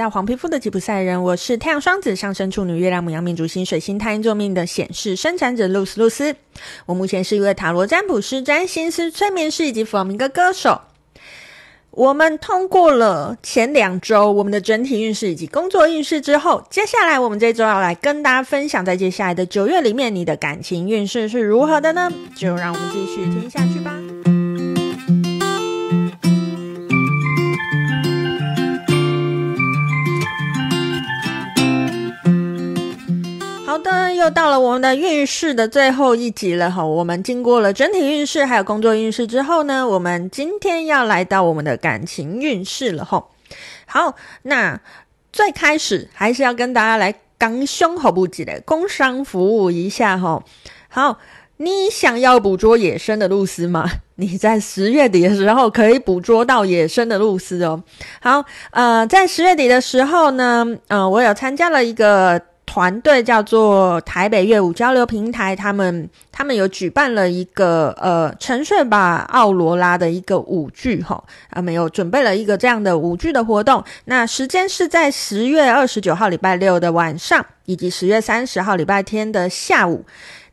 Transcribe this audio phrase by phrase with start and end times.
[0.00, 6.34] 到黄皮肤的吉普赛人，我是太阳双子上升处女月亮母羊命主星水星太阴座命的显示生产者露丝露丝。
[6.86, 10.80] 我目前是一位塔罗占卜师、占星师、催眠师以及弗朗明哥歌手。
[11.90, 22.10] 我们通过了前两周我们的整体运势以及工作运势之后，接下来我们这周要来跟大家分享，在接下来的九月里面，你的感情运势是如何的呢？
[22.34, 23.99] 就让我们继续听下去吧。
[34.30, 36.84] 到了我们的运势的最后一集了哈。
[36.84, 43.26] 我们经过了整体运势还有工作运势之后呢，我们今天要来到我们的感情运势了哈。
[43.86, 44.80] 好，那
[45.32, 50.42] 最开始还是要跟大家来刚胸口不急的工商服务一下哈。
[50.88, 51.18] 好，
[51.56, 53.90] 你想要捕捉野生的露丝吗？
[54.16, 57.82] 你在十月底的时候可以捕捉到野生的露丝哦。
[58.20, 62.40] 好，呃，在十月底的时候呢，呃，我有参加了一个。
[62.72, 73.82] 团队叫做台北乐舞交流平台，他们他们有举办了一个呃沉睡吧奥罗拉的一个舞剧哈，他们有准备了一个这样的舞剧的活动。
[74.04, 80.04] 那时间是在十月二十九号礼拜六的晚上，以及十月三十号礼拜天的下午。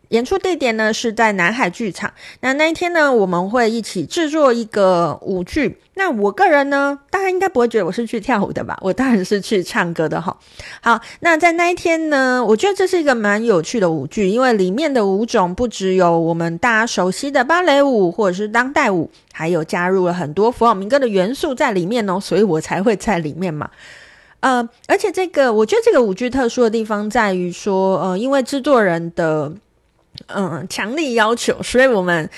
[0.09, 2.11] 演出地点呢是在南海剧场。
[2.41, 5.79] 那那一天呢，我们会一起制作一个舞剧。
[5.95, 8.77] 那我个人呢，大家应该不会觉得我是去跳舞的吧？
[8.81, 10.37] 我当然是去唱歌的哈。
[10.79, 23.69] 好，那在那一天呢，我觉得这是一个蛮有趣的舞剧，因为里面的舞种不只有我们大家熟悉的芭蕾舞或者是当代舞，还有加入了很多弗朗明哥的元素在里面哦，所以我才会在里面嘛。
[24.39, 29.51] 呃，而且这个我觉得这个舞剧特殊的地方在于说，呃，因为制作人的。
[30.27, 32.29] 嗯，强力要求，所以我们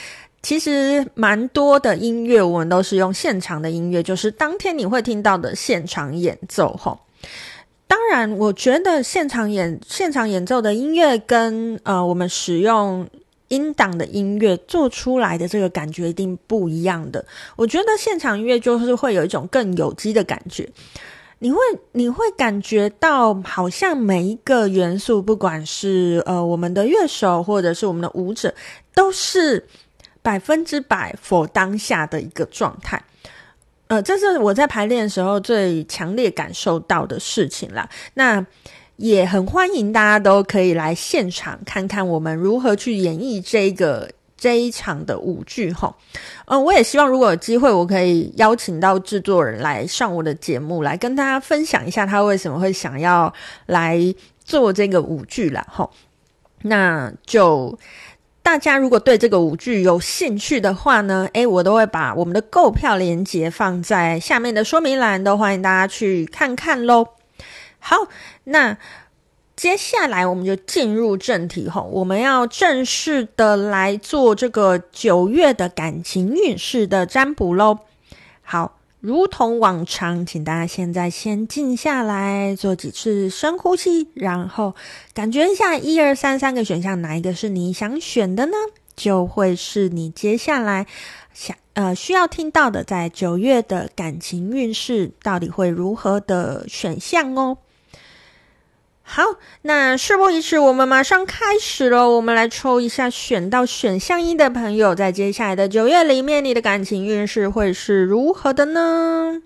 [0.41, 6.75] 其实蛮多的音乐，我们都是用现场的音乐，就是当天你会听到的现场演奏。
[6.77, 6.99] 吼，
[7.87, 13.07] 当然，我觉得现场演现场演奏的音乐跟呃我们使用
[13.47, 17.25] 音档的音乐做出来的这个感觉一定不一样的。
[17.55, 20.69] 我觉得现场音乐就是会有一种更有机的感觉。
[21.41, 21.57] 你会
[21.93, 28.53] 你会感觉到，好像每一个元素，不管是呃我们的乐手或者是我们的舞者，
[28.93, 29.65] 都是
[30.21, 33.01] 百分之百佛当下的一个状态。
[33.87, 37.89] 呃，这是我在排练的时候最强烈感受到的事情啦。
[38.13, 38.45] 那
[38.97, 44.11] 也很欢迎大家都可以来现场看看我们如何去演绎这个。
[44.39, 45.93] 这一场的舞剧哈，
[46.45, 53.33] 嗯，我也希望如果有机会，我可以邀请到制作人来上我的节目，来跟大家分享一下他为什么会想要
[53.65, 53.99] 来
[54.45, 55.67] 做这个舞剧啦。
[55.69, 55.89] 哈。
[56.61, 57.77] 那就
[58.41, 67.09] 大家如果对这个舞剧有兴趣的话呢，诶，我都会把我们的购票链接放在下面的说明栏，都欢迎大家去看看喽。
[67.79, 67.97] 好，
[68.45, 68.77] 那。
[69.59, 77.79] 接下来我们就进入正题吼，我们要正式的来做这个九月的感情运势的占卜喽。
[78.41, 84.73] 好，如同往常，请大家现在先静下来，做几次深呼吸，然后
[85.13, 88.53] 感觉一下一二三三个选项哪一个是你想选的呢？
[88.95, 90.87] 就会是你接下来
[91.33, 97.57] 想呃需要听到的，在九月的感情运势到底会如何的选项哦。
[99.11, 99.23] 好，
[99.63, 102.11] 那事不宜迟，我们马上开始喽。
[102.11, 109.41] 我们来抽一下选到选项一的朋友，在接下来的九月里面，你的感情运势会是如何的呢？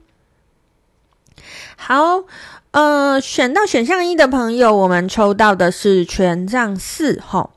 [1.77, 2.25] 好，
[2.71, 7.21] 呃，选到选项一的朋友，我们抽到的是权杖四。
[7.25, 7.51] 哈，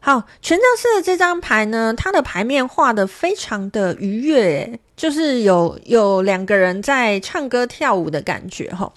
[0.00, 8.70] 好，权杖四的这张牌呢，它的牌面画得非常的愉悦，就是有有两个人在唱歌跳舞的感觉。
[8.70, 8.90] 哈，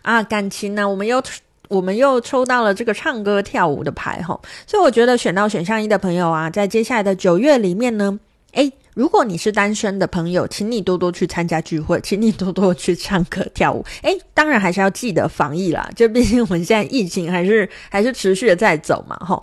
[0.00, 1.22] 啊，感情呢，我们又。
[1.70, 8.18] 我们又抽到了这个唱歌跳舞的牌哈，所以我觉得选到选项一的朋友啊，在接下来的九月里面呢，
[8.54, 13.84] 诶，如果你是单身的朋友，请你多多去参加聚会，请你多多去唱歌跳舞。
[14.02, 19.40] 诶，当然还是要记得防疫啦，就毕竟我们现在疫情还是还是持续的在走嘛，哈。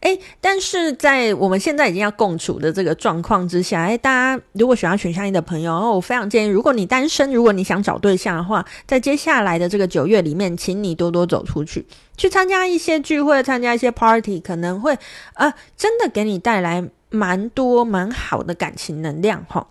[0.00, 11.84] 哎，但是在我们现在已经要共处的这个状况之下，哎，大家如果选到选项一的朋友，我非常建议，如果你单身，如果你想找对象的话，在接下来的这个九月里面，请你多多走出去，
[12.16, 14.96] 去参加一些聚会，参加一些 party，可能会
[15.34, 19.66] 啊，真的给你带来蛮多蛮好的感情能量哈。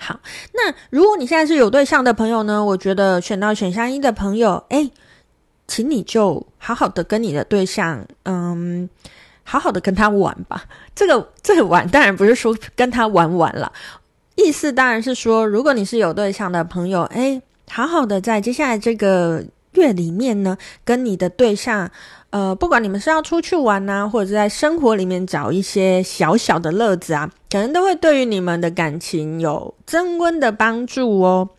[0.00, 0.18] 好，
[0.52, 4.90] 那如果你现在是有对象的朋友呢，我觉得选到选项一的朋友，哎，
[5.68, 8.90] 请你就好好的跟你的对象，嗯。
[9.44, 10.64] 好好的跟他玩吧，
[10.94, 13.72] 这个这个玩当然不是说跟他玩玩了，
[14.34, 21.90] 意思当然是说，如果你是有对象的朋友，诶，好好的在接下来这个月里面呢，跟你的对象，
[22.30, 31.50] 呃，不管你们是要出去玩啊，或者是在生活里面找一些小小的乐子啊，可能都会对于你们的感情有增温的帮助哦。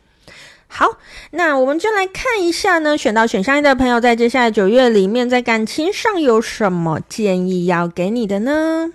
[0.77, 0.97] 好，
[1.31, 8.91] 那我们就来看一下呢，选到选项一的朋友，在接下来九月里面，在感情上有什么建议要给你的呢？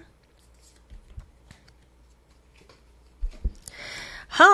[4.29, 4.45] 好，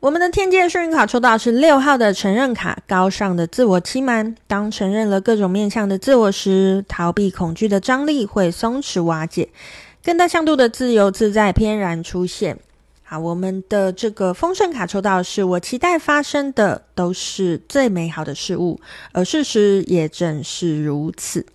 [0.00, 4.36] 我们的天界幸运卡抽到是六号的承认卡，高尚的自我欺瞒。
[4.46, 9.48] 当承认了各种面向的自我时，逃避恐惧的张力会松弛瓦解，
[10.04, 12.58] 更大向度的自由自在翩然出现。
[13.18, 18.80] 我们的这个丰盛卡抽到是我期待发生的都是最美好的事物，
[19.12, 21.46] 而事实也正是如此。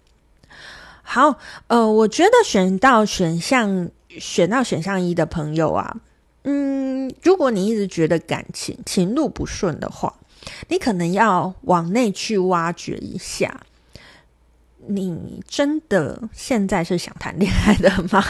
[1.02, 5.98] 好，呃，我觉得选到选项选到选项一的朋友啊，
[6.44, 10.14] 嗯，如果你一直觉得感情情路不顺的话，
[10.68, 13.62] 你可能要往内去挖掘一下，
[14.88, 18.24] 你真的现在是想谈恋爱的吗？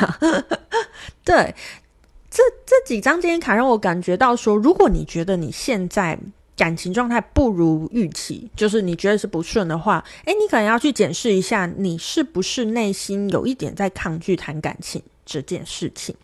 [1.25, 1.54] 对。
[2.89, 6.18] 几张建议卡让我感觉到说，如果你觉得你现在
[6.57, 16.15] 感情状态不如预期，就是你觉得是不顺的话，诶，你可能要去检视一下，你是不是内心有一点在抗拒谈感情这件事情。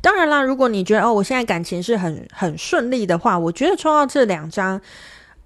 [0.00, 4.80] 当然啦，如果你觉得哦，我现在感情是很很顺利的话，我觉得抽到这两张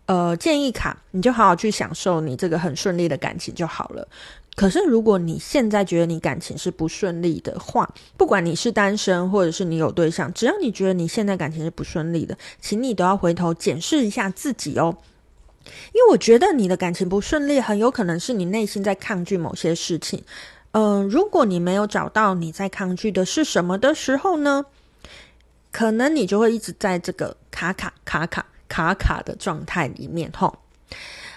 [0.07, 4.09] 呃建议卡，你就好好去享受你这个很顺利的感情就好了。
[4.55, 7.89] 可是，如果你现在觉得你感情是不顺利的话，
[8.19, 14.99] 不管你是单身或者是你有对象，只要你觉得你现在感情是不顺利的，请你都要回头检视一下自己哦。
[15.65, 20.23] 因为我觉得你的感情不顺利，很有可能是你内心在抗拒某些事情。
[20.73, 24.67] 嗯、如果你没有找到你在抗拒的是什么的时候呢，
[25.71, 30.59] 可能你就会一直在这个卡卡卡卡卡卡的状态里面，吼。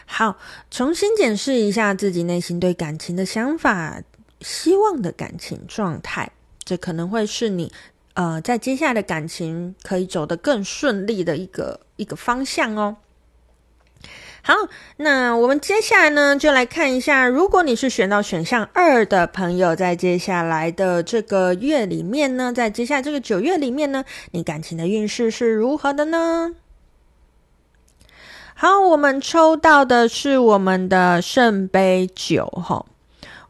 [0.06, 0.38] 好，
[0.72, 4.02] 重新检视一下自己内心对感情的想法，
[4.40, 6.31] 希望的感情状态，
[6.63, 7.72] 这可能会是你
[8.13, 12.98] 呃在接下来的感情可以走得更顺利的一个一个方向哦。
[14.44, 14.54] 好，
[14.98, 26.54] 那我们接下来呢，就来看一下，如果你是选到选项二的朋友，在接下来的这个月里面呢，在接下来这个九月里面呢，你感情的运势是如何的呢？
[28.57, 32.86] 好，我们抽到的是我们的圣杯九，哈，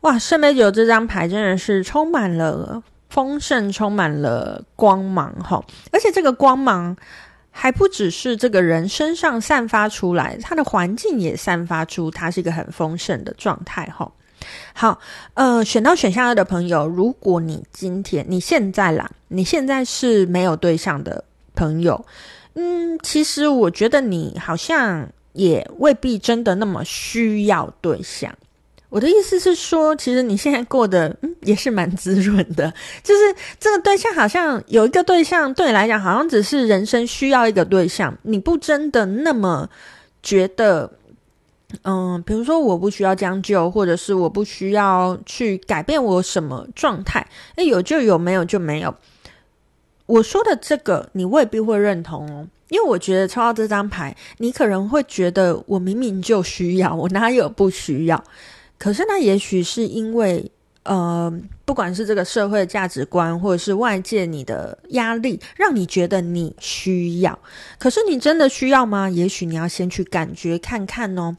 [0.02, 6.98] 哇，圣杯九这张牌真的是充满了丰盛，充满了光芒，哈，而且这个光芒
[7.52, 14.12] 还不只是这个人身上散发出来，他的环境也散发出他是一个很丰盛的状态，哈。
[14.74, 15.00] 好，
[15.36, 21.24] 呃，选到选项二的朋友，如果你今天你现在啦，你现在是没有对象的
[21.54, 22.04] 朋友。
[22.56, 28.34] 嗯，其实我觉得你好像也未必真的那么需要对象。
[28.90, 32.74] 我的意思是说，其实你现在过得嗯也是蛮滋润的，
[33.04, 39.70] 就是这个对象好像有一个对象对你来讲，好像只是人生需要一个对象，你不真的那么
[40.24, 40.90] 觉得，
[41.84, 48.96] 嗯，比如说我不需要将就，或者是我不需要去改变我什么状态，诶，有就有，没有就没有。
[50.06, 58.24] 我说的这个，你未必会认同哦，因为我觉得抽到这张牌，你可能会觉得我明明就需要，我哪有不需要？
[58.78, 60.52] 可是那也许是因为，
[60.84, 61.34] 呃，
[61.64, 67.40] 不管是这个社会的价值观，或者是外界你的压力，让你觉得你需要。
[67.80, 69.10] 可是你真的需要吗？
[69.10, 71.36] 也许你要先去感觉看看哦。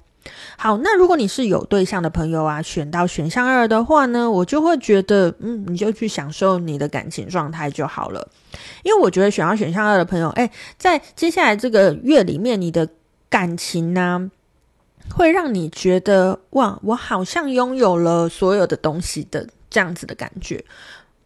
[0.56, 8.28] 好，那如果你是有对象的朋友啊，选到选项二的话呢，我就会觉得，嗯，你就去享受你的感情状态就好了。
[8.82, 12.88] 因为我觉得选到选项二的朋友，哎，在接下来这个月里面，你的
[13.28, 14.30] 感情呢，
[15.14, 20.64] 会让你觉得，哇，我好像拥有了所有的东西的这样子的感觉。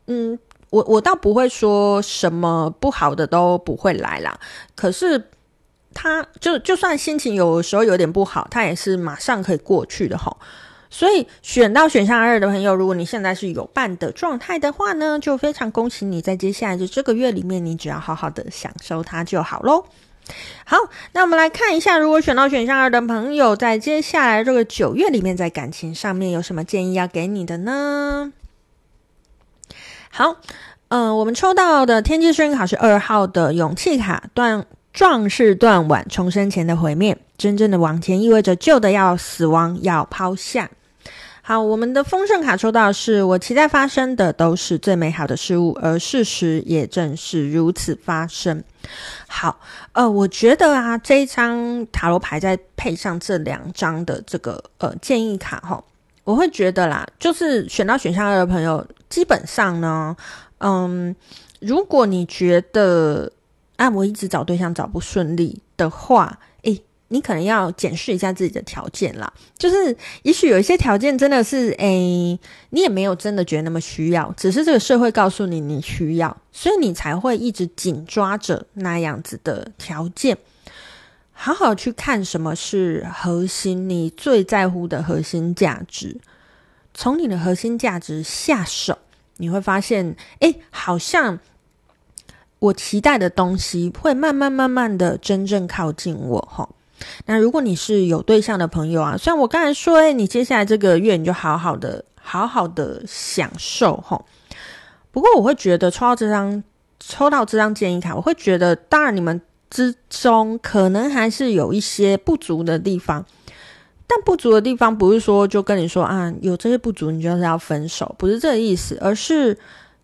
[0.06, 0.38] 嗯，
[0.70, 4.38] 我我倒不会说什么不好的都不会来啦，
[4.74, 5.30] 可是。
[5.92, 10.36] 他就就算心情有时候有点不好，他也是马上可以过去的吼。
[10.92, 19.84] 所以选到选项二的朋友，如果你现在是有伴的状态的话呢，就非常恭喜你，在接下来的这个月里面，你只要好好的享受它就好喽。
[20.64, 20.76] 好，
[21.12, 28.32] 那我们来看一下，如果选到选项二的朋友，在接下来这个九月里面，在感情上面有什么建议要给你的呢？
[30.10, 30.36] 好，
[30.88, 34.66] 嗯、我们抽到的天机幸运卡是二号的勇气卡断。
[34.92, 37.16] 壮士断腕，重生前的毁灭。
[37.38, 40.70] 真正的往前意味着旧的要死亡，要抛下。
[41.42, 48.62] 好，我们的丰盛卡抽到的是我期待发生的都是最美好的事物，而事实也正是如此发生。
[49.26, 49.58] 好，
[49.92, 55.82] 呃，我觉得啊，这一张塔罗牌再配上这两张的这个呃建议卡哈，
[56.24, 60.14] 我会觉得啦，就是选到选项二的朋友，基本上呢，
[60.58, 61.16] 嗯，
[61.58, 63.32] 如果你觉得
[63.80, 66.38] 啊，我一直找对象找不顺利的话，
[67.08, 80.36] 你可能要检视一下自己的条件啦，就是也许有一些条件真的是，诶、你也没有真的觉得那么需要，只是这个社会告诉你你需要，所以你才会一直紧抓着那样子的条件。
[81.32, 86.20] 好好去看什么是核心，你最在乎的核心价值，
[86.92, 88.98] 从你的核心价值下手，
[89.38, 91.40] 你会发现，诶，好像
[92.60, 96.68] 我期待的东西会慢慢慢慢的真正靠近我，吼。
[97.26, 104.24] 那如果你是有对象的朋友啊，虽然我刚才说，哎，你接下来这个月你就好好的、好好的享受吼。
[105.10, 106.62] 不过我会觉得抽到这张、
[107.00, 109.40] 抽到这张建议卡，我会觉得，当然你们
[109.70, 113.24] 之中可能还是有一些不足的地方，
[114.06, 119.56] 但不足的地方不是说就跟你说啊，有这些不足你就是要分手，不是这个意思，而是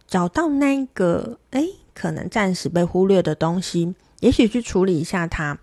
[0.08, 1.62] 找到那个哎，
[1.97, 5.59] 可能暂时被忽略的东西，也许去处理一下它。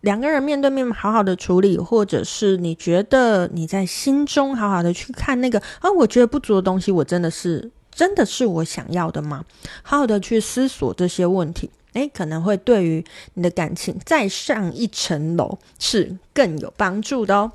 [0.00, 9.44] 两个人面对面好好的处理，或者是你觉得你在心中好好的去看那个啊，我觉得不足的东西，我真的是真的是我想要的吗？
[9.84, 17.52] 好好的去思索这些问题，诶，可能会对于你的感情再上一层楼是更有帮助的哦。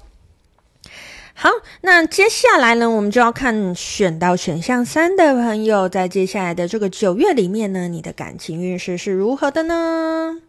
[1.40, 1.52] 好，
[1.82, 10.42] 那接下来呢，我们就要看选到选项三的朋友，在接下来的这个九月里面呢，你的感情运势是如何的呢？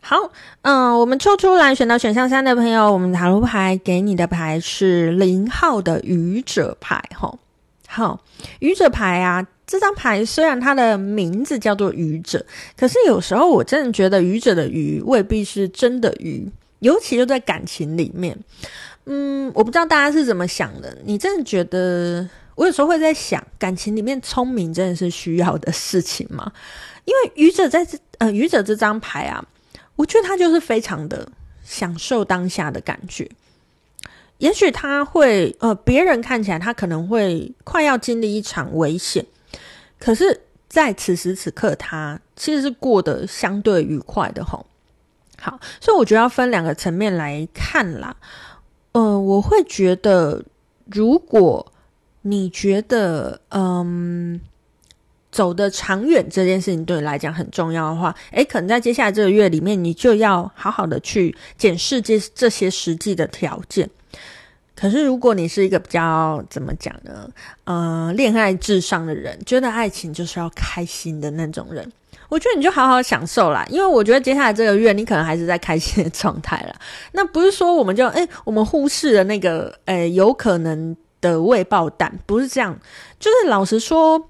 [0.00, 7.38] 好，嗯，我们抽出来选到选项三的朋友，我们塔罗牌给你的牌是零号的愚者牌，吼，
[7.86, 8.20] 好，
[8.58, 12.44] 愚者牌啊，这张牌虽然它的名字叫做愚者，
[12.76, 16.50] 可是有时候我真的觉得愚者的愚未必是真的愚，
[16.80, 18.38] 尤其就在感情里面，
[19.06, 22.28] 嗯，我不知道大家是怎么想的，你真的觉得？
[22.56, 26.52] 我有时候会在想，感情里面聪明真的是需要的事情吗？
[27.06, 29.42] 因为愚者在这，呃，愚者这张牌啊。
[29.96, 31.26] 我觉得他就是非常的
[31.62, 33.30] 享受当下的感觉，
[34.38, 39.24] 也许他会呃，别人看起来他可能会快要经历一场危险，
[39.98, 44.64] 可是，在此时此刻，他其实是过得相对愉快的吼。
[45.40, 48.14] 好，所以我觉得要分两个层面来看啦。
[48.92, 50.44] 呃，我会觉得，
[50.86, 51.72] 如果
[52.22, 54.40] 你觉得嗯。
[55.32, 63.88] 走得长远这件事情对你来讲很重要的话，诶，可能在接下来这个月里面，你就要好好的去检视这这些实际的条件。
[64.74, 67.30] 可是，如果你是一个比较怎么讲呢？
[67.62, 71.92] 呃，恋爱至上的人，觉得爱情就是要开心的那种人，
[72.30, 73.66] 我觉得你就好好享受啦。
[73.68, 76.74] 因为我觉得接下来这个月，你可能还是在开心的状态啦。
[77.12, 82.78] 那不是说我们就诶，我们忽视了那个诶，有可能的未爆弹，不是这样。
[83.18, 84.26] 就是老实说。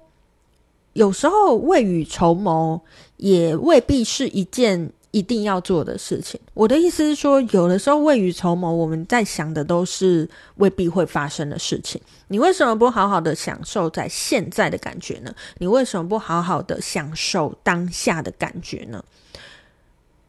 [0.93, 2.81] 有时候未雨绸缪
[3.15, 6.39] 也未必是一件一定要做的事情。
[6.53, 12.01] 我的意思是说，有的时候未雨绸缪，我们在想的都是未必会发生的事情。
[12.29, 15.33] 你为什么不好好的享受在现在的感觉呢？
[15.59, 19.03] 你为什么不好好的享受当下的感觉呢？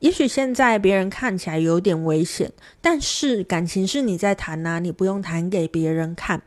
[0.01, 6.43] 也许现在别人看起来有点危险，但是感情是你在谈啊，你不用谈给别人看。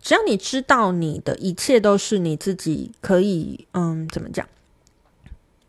[0.00, 4.46] 只要你知道你的一切都是你自己可以，嗯，怎么讲？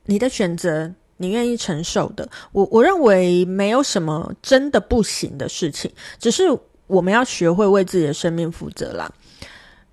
[0.05, 2.27] 你的选择，你愿意承受的。
[2.51, 6.43] 我我认为没有什么真的不行的事情，只是
[6.87, 9.11] 我们要学会为自己的生命负责啦。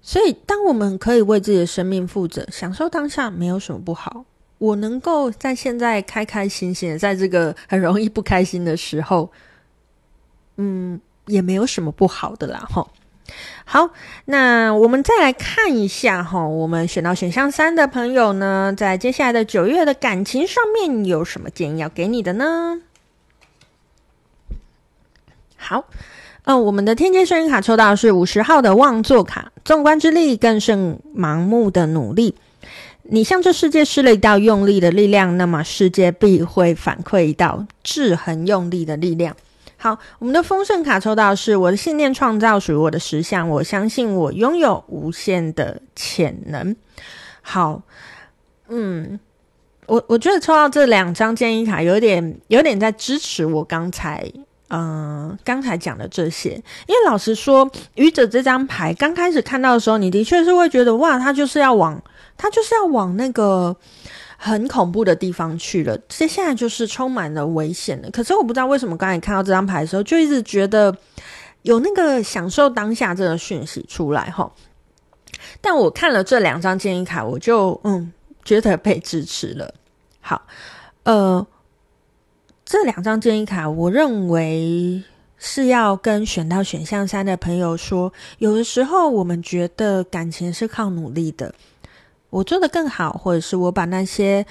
[0.00, 4.24] 所以，当我们可以为自己的生命负责，享受当下，没有什么不好。
[4.58, 9.32] 我能够在现在开开心心的，在这个很容易不开心的时候，
[10.56, 12.86] 嗯，也没有什么不好的啦，齁。
[13.64, 13.90] 好，
[14.26, 22.80] 那我们再来看一下哈，我们选到选项三的朋友呢，在接下来的九月的感情上面有什么建议要给你的呢？
[25.56, 25.86] 好，
[26.44, 32.34] 嗯、我们的天阶圣人卡抽到是五十号的望座卡，纵观之力更胜盲目的努力。
[33.06, 39.34] 你向这世界施了一道用力的力量，那么世界必会反馈一道制衡用力的力量。
[39.84, 46.74] 好，我们的丰盛卡抽到是我的信念创造属于我的实相，我相信我拥有无限的潜能。
[47.42, 47.82] 好，
[48.68, 49.20] 嗯，
[49.84, 54.26] 我我觉得抽到这两张建议卡有点有点在支持我刚才
[54.70, 56.52] 嗯，刚才讲的这些，
[56.86, 62.02] 因为老实说，愚者这张牌刚开始看到的时候，你的确是会觉得哇，他就是要往，
[62.38, 63.76] 他就是要往那个
[64.44, 65.96] 很恐怖的地方去了。
[66.06, 68.10] 接下来就是充满了危险的。
[68.10, 70.94] 可是我不知道为什么刚才看到这张牌的时候，就一直觉得
[71.62, 74.52] 有那个享受当下这个讯息出来哈。
[75.62, 78.12] 但我看了这两张建议卡，我就嗯
[78.44, 79.72] 觉得被支持了。
[80.20, 80.42] 好，
[81.04, 81.46] 呃。
[82.66, 85.04] 这两张建议卡，我认为
[85.36, 91.54] 是要跟选到选项三的朋友说，有的时候我们觉得感情是靠努力的，
[92.34, 94.44] 我做得更好，或者是我把那些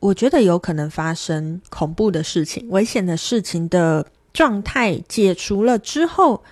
[0.00, 6.42] 我觉得有可能发生恐怖的事情、危险的事情的状态解除了之后，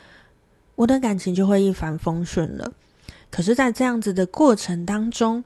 [0.76, 2.72] 我的感情就会一帆风顺了。
[3.30, 5.44] 可是，在这样子的过程当中，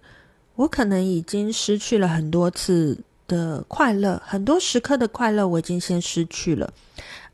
[0.54, 2.98] 我可能已经失去了很多次。
[3.26, 6.70] 的快乐，很多时刻的快乐，我已经先失去了。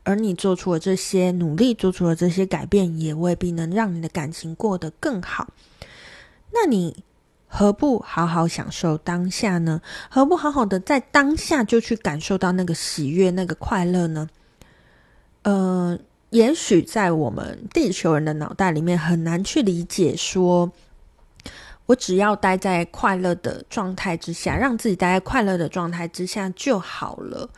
[0.05, 5.49] 而你做出了这些努力，做出了这些改变，也未必能让你的感情过得更好。
[6.53, 7.03] 那你
[7.53, 9.83] 何不好好享受当下呢？
[10.09, 14.29] 何不好好的在当下就去感受到那个喜悦、那个快乐呢？
[15.43, 15.99] 呃，
[16.31, 20.71] 也许在我们地球人的脑袋里面，很难去理解说。
[21.87, 27.51] 我只要待在快乐的状态之下，让自己待在快乐的状态之下就好了。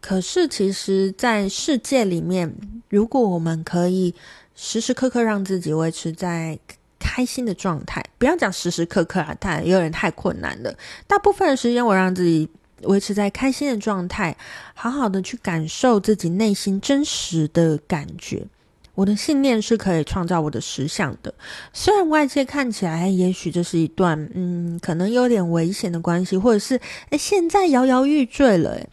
[0.00, 2.56] 可是，其实，在世界里面，
[2.88, 4.16] 如果我们可以
[4.56, 6.58] 时时刻刻让自己维持在
[7.00, 10.72] 开心的状态，不要讲时时刻刻啊，太有点太困难了。
[11.08, 12.48] 大部分的时间，我让自己
[12.82, 14.36] 维持在开心的状态，
[14.74, 18.46] 好好的去感受自己内心真实的感觉。
[18.94, 21.32] 我的信念是可以创造我的实相的，
[21.72, 26.78] 虽然外界看起来也许这是一段嗯，可能有点危险的关系，或者是
[27.08, 28.86] 诶，现在摇摇欲坠了诶，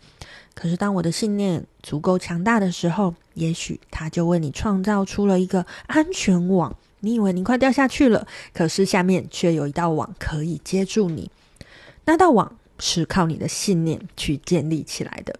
[0.53, 6.73] 可是当我的信念足够强大的时候，也许它就为你创造出了一个安全网。
[6.99, 11.31] 你以为你快掉下去了，可是下面却有一道网可以接住你。
[12.05, 15.39] 那道网是靠你的信念去建立起来的。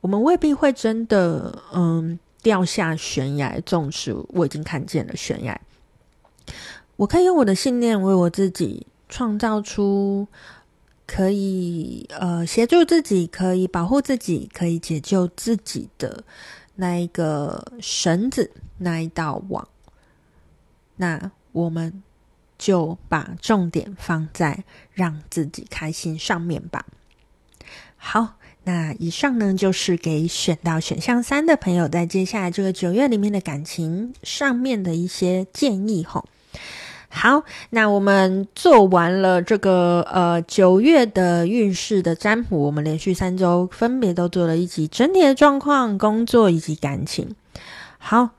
[0.00, 2.18] 我们未必会真的嗯。
[2.40, 5.60] 掉下悬崖，纵使我已经看见了悬崖，
[6.94, 10.28] 我可以用我的信念为我自己创造出
[11.04, 16.22] 可以呃协助自己、可以保护自己、可以解救自己的
[16.76, 19.66] 那一个绳子、那一道网。
[20.98, 22.02] 那我们
[22.56, 26.84] 就把重点放在让自己开心上面吧。
[27.96, 28.34] 好。
[28.64, 36.26] 那以上呢，就是给选到选项三的朋友，在接下来这个九月里面的感情上面的一些建议吼。
[37.08, 47.34] 好，那我们做完了这个呃九月的运势的占卜，我们连续三周分别都做了一集整体的状况、工作以及感情。
[47.96, 48.30] 好，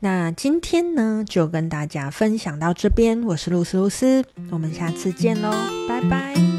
[0.00, 5.50] 那今天呢就跟大家分享到这边，我是露丝露丝，我们下次见喽，
[5.88, 6.57] 拜拜。